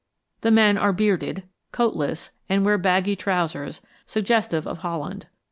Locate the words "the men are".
0.41-0.93